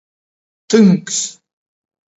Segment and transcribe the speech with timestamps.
[0.69, 1.19] Tynks.